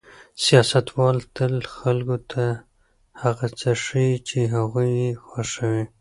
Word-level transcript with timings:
سیاستوال 0.43 1.17
تل 1.35 1.53
خلکو 1.75 2.17
ته 2.31 2.45
هغه 3.21 3.47
څه 3.59 3.69
ښيي 3.83 4.13
چې 4.29 4.39
هغوی 4.55 4.89
یې 5.01 5.09
خوښوي. 5.27 5.83